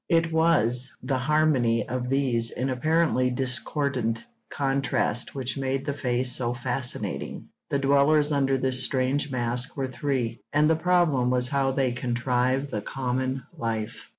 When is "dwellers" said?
7.77-8.31